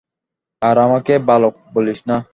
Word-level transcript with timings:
আর 0.61 0.75
আমাকে 0.77 1.13
বালক 1.19 1.53
বলিস 1.73 1.99
না। 2.07 2.17